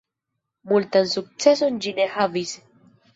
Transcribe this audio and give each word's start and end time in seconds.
Multan 0.69 1.09
sukceson 1.11 1.77
ĝi 1.87 1.93
ne 2.01 2.09
havis. 2.15 2.55